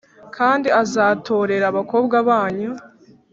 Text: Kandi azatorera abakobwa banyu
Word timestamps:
Kandi 0.35 0.67
azatorera 0.81 1.65
abakobwa 1.71 2.15
banyu 2.29 2.71